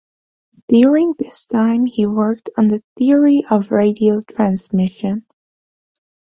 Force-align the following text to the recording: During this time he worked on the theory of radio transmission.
During 0.67 1.13
this 1.19 1.45
time 1.45 1.85
he 1.85 2.07
worked 2.07 2.49
on 2.57 2.69
the 2.69 2.81
theory 2.97 3.43
of 3.51 3.69
radio 3.69 4.21
transmission. 4.21 5.27